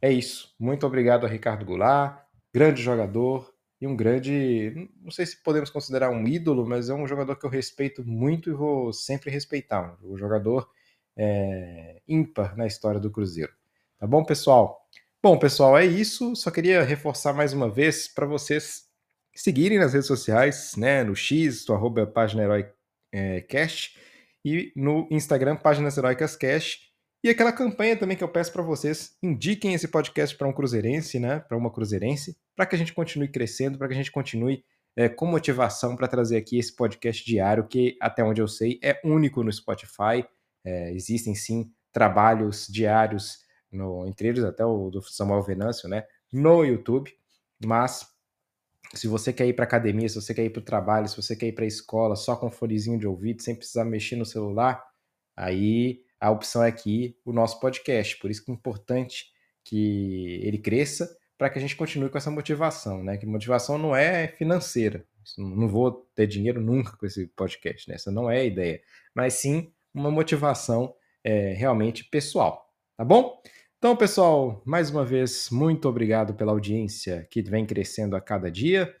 é 0.00 0.12
isso. 0.12 0.54
Muito 0.58 0.86
obrigado 0.86 1.26
a 1.26 1.28
Ricardo 1.28 1.64
Goulart, 1.64 2.24
grande 2.52 2.82
jogador, 2.82 3.52
e 3.80 3.86
um 3.86 3.96
grande, 3.96 4.90
não 5.00 5.10
sei 5.10 5.26
se 5.26 5.42
podemos 5.42 5.70
considerar 5.70 6.10
um 6.10 6.26
ídolo, 6.26 6.66
mas 6.66 6.88
é 6.88 6.94
um 6.94 7.06
jogador 7.06 7.36
que 7.36 7.46
eu 7.46 7.50
respeito 7.50 8.04
muito 8.04 8.50
e 8.50 8.52
vou 8.52 8.92
sempre 8.92 9.30
respeitar. 9.30 9.96
Um 10.02 10.16
jogador 10.16 10.68
é, 11.16 12.00
ímpar 12.08 12.56
na 12.56 12.66
história 12.66 13.00
do 13.00 13.10
Cruzeiro. 13.10 13.52
Tá 13.98 14.06
bom, 14.06 14.24
pessoal? 14.24 14.80
Bom, 15.22 15.38
pessoal, 15.38 15.78
é 15.78 15.84
isso. 15.84 16.34
Só 16.34 16.50
queria 16.50 16.82
reforçar 16.82 17.32
mais 17.32 17.52
uma 17.52 17.70
vez 17.70 18.08
para 18.08 18.26
vocês 18.26 18.88
seguirem 19.34 19.78
nas 19.78 19.92
redes 19.92 20.08
sociais, 20.08 20.74
né? 20.76 21.04
No 21.04 21.14
X, 21.14 21.64
do 21.64 21.74
arroba 21.74 22.06
página 22.06 22.42
Herói 22.42 22.68
é, 23.12 23.40
Cast, 23.42 23.96
e 24.44 24.72
no 24.74 25.06
Instagram, 25.10 25.56
páginas 25.56 25.96
Heróicas 25.96 26.36
Cast 26.36 26.88
e 27.22 27.28
aquela 27.28 27.52
campanha 27.52 27.96
também 27.96 28.16
que 28.16 28.22
eu 28.22 28.28
peço 28.28 28.52
para 28.52 28.62
vocês, 28.62 29.16
indiquem 29.20 29.74
esse 29.74 29.88
podcast 29.88 30.36
para 30.36 30.46
um 30.46 30.52
cruzeirense, 30.52 31.18
né, 31.18 31.40
para 31.40 31.56
uma 31.56 31.70
cruzeirense, 31.70 32.36
para 32.58 32.66
que 32.66 32.74
a 32.74 32.78
gente 32.78 32.92
continue 32.92 33.28
crescendo, 33.28 33.78
para 33.78 33.86
que 33.86 33.94
a 33.94 33.96
gente 33.96 34.10
continue 34.10 34.64
é, 34.96 35.08
com 35.08 35.26
motivação 35.26 35.94
para 35.94 36.08
trazer 36.08 36.36
aqui 36.36 36.58
esse 36.58 36.74
podcast 36.74 37.24
diário, 37.24 37.68
que 37.68 37.96
até 38.00 38.24
onde 38.24 38.42
eu 38.42 38.48
sei 38.48 38.80
é 38.82 39.00
único 39.04 39.44
no 39.44 39.52
Spotify. 39.52 40.26
É, 40.64 40.92
existem 40.92 41.36
sim 41.36 41.70
trabalhos 41.92 42.66
diários, 42.68 43.44
no, 43.70 44.04
entre 44.08 44.26
eles 44.26 44.42
até 44.42 44.64
o 44.64 44.90
do 44.90 45.00
Samuel 45.02 45.40
Venâncio, 45.44 45.88
né, 45.88 46.02
no 46.32 46.64
YouTube, 46.64 47.12
mas 47.64 48.08
se 48.92 49.06
você 49.06 49.32
quer 49.32 49.46
ir 49.46 49.52
para 49.52 49.64
academia, 49.64 50.08
se 50.08 50.16
você 50.16 50.34
quer 50.34 50.44
ir 50.44 50.50
para 50.50 50.60
o 50.60 50.64
trabalho, 50.64 51.06
se 51.06 51.16
você 51.16 51.36
quer 51.36 51.46
ir 51.46 51.52
para 51.52 51.62
a 51.64 51.68
escola 51.68 52.16
só 52.16 52.34
com 52.34 52.50
fonezinho 52.50 52.98
de 52.98 53.06
ouvido, 53.06 53.40
sem 53.40 53.54
precisar 53.54 53.84
mexer 53.84 54.16
no 54.16 54.26
celular, 54.26 54.84
aí 55.36 56.00
a 56.18 56.28
opção 56.28 56.64
é 56.64 56.68
aqui 56.68 57.16
o 57.24 57.32
nosso 57.32 57.60
podcast. 57.60 58.18
Por 58.18 58.32
isso 58.32 58.44
que 58.44 58.50
é 58.50 58.54
importante 58.54 59.26
que 59.62 60.40
ele 60.42 60.58
cresça 60.58 61.08
para 61.38 61.48
que 61.48 61.58
a 61.58 61.60
gente 61.60 61.76
continue 61.76 62.10
com 62.10 62.18
essa 62.18 62.32
motivação, 62.32 63.02
né? 63.02 63.16
Que 63.16 63.24
motivação 63.24 63.78
não 63.78 63.94
é 63.94 64.26
financeira. 64.26 65.06
Não 65.38 65.68
vou 65.68 65.92
ter 66.14 66.26
dinheiro 66.26 66.60
nunca 66.60 66.96
com 66.96 67.06
esse 67.06 67.28
podcast, 67.28 67.88
né? 67.88 67.94
Essa 67.94 68.10
não 68.10 68.28
é 68.28 68.40
a 68.40 68.44
ideia. 68.44 68.82
Mas 69.14 69.34
sim 69.34 69.72
uma 69.94 70.10
motivação 70.10 70.94
é, 71.22 71.52
realmente 71.52 72.04
pessoal, 72.04 72.68
tá 72.96 73.04
bom? 73.04 73.40
Então, 73.78 73.96
pessoal, 73.96 74.60
mais 74.66 74.90
uma 74.90 75.04
vez, 75.04 75.48
muito 75.50 75.88
obrigado 75.88 76.34
pela 76.34 76.50
audiência 76.50 77.26
que 77.30 77.40
vem 77.40 77.64
crescendo 77.64 78.16
a 78.16 78.20
cada 78.20 78.50
dia. 78.50 78.92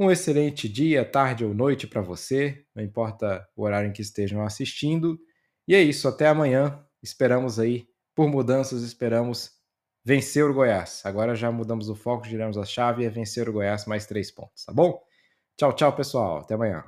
Um 0.00 0.10
excelente 0.10 0.68
dia, 0.68 1.04
tarde 1.04 1.44
ou 1.44 1.52
noite 1.52 1.86
para 1.86 2.00
você, 2.00 2.64
não 2.74 2.82
importa 2.82 3.46
o 3.54 3.64
horário 3.64 3.90
em 3.90 3.92
que 3.92 4.00
estejam 4.00 4.42
assistindo. 4.42 5.18
E 5.66 5.74
é 5.74 5.82
isso, 5.82 6.08
até 6.08 6.26
amanhã. 6.28 6.82
Esperamos 7.02 7.58
aí, 7.58 7.86
por 8.14 8.28
mudanças, 8.28 8.82
esperamos 8.82 9.57
vencer 10.08 10.42
o 10.48 10.54
Goiás. 10.54 11.02
Agora 11.04 11.34
já 11.34 11.52
mudamos 11.52 11.90
o 11.90 11.94
foco, 11.94 12.24
giramos 12.26 12.56
a 12.56 12.64
chave 12.64 13.02
e 13.02 13.06
é 13.06 13.10
vencer 13.10 13.46
o 13.46 13.52
Goiás 13.52 13.84
mais 13.84 14.06
três 14.06 14.30
pontos, 14.30 14.64
tá 14.64 14.72
bom? 14.72 15.02
Tchau, 15.54 15.74
tchau, 15.74 15.94
pessoal. 15.94 16.38
Até 16.38 16.54
amanhã. 16.54 16.82